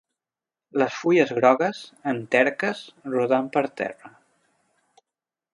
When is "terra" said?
3.83-4.15